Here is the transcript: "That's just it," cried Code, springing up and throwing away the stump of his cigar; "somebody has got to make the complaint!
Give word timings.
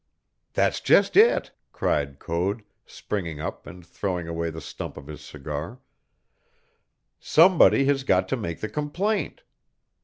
"That's 0.53 0.79
just 0.79 1.15
it," 1.15 1.51
cried 1.71 2.17
Code, 2.17 2.63
springing 2.87 3.39
up 3.39 3.67
and 3.67 3.85
throwing 3.85 4.27
away 4.27 4.49
the 4.49 4.59
stump 4.59 4.97
of 4.97 5.05
his 5.05 5.21
cigar; 5.21 5.79
"somebody 7.19 7.85
has 7.85 8.03
got 8.03 8.27
to 8.29 8.35
make 8.35 8.61
the 8.61 8.69
complaint! 8.69 9.43